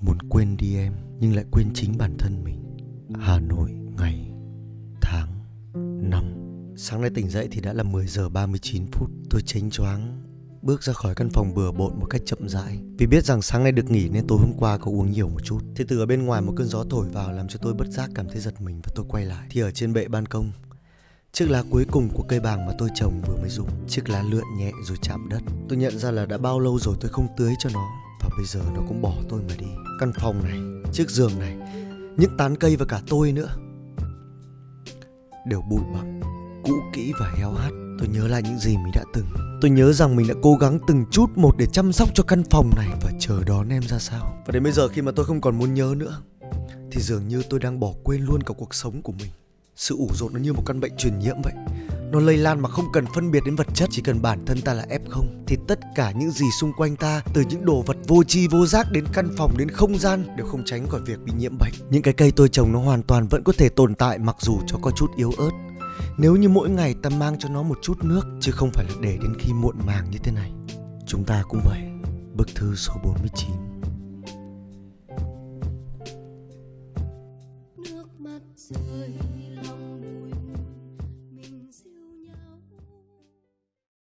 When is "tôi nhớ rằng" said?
39.60-40.16